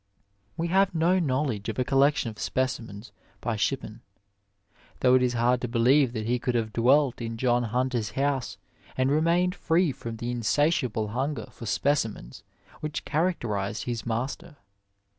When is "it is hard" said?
5.13-5.61